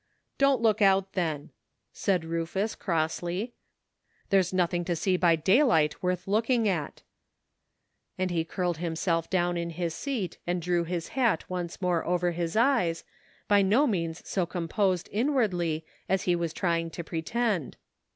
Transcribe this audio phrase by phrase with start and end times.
[0.39, 1.51] "Don't look out, then,"
[1.93, 3.53] said Rufus crossly,"
[4.31, 7.03] there's nothing to see by daylight worth look ing at,"
[8.17, 12.31] and he curled himself down in his seat and drew his hat once more over
[12.31, 13.03] his eyes,
[13.47, 17.77] by no means so composed, inwardly, as he was trying to pretend.